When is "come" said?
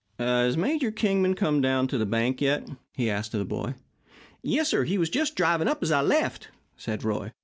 1.35-1.61